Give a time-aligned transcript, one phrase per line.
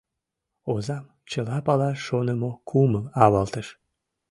[0.71, 3.67] Озам чыла палаш шонымо кумыл авалтыш.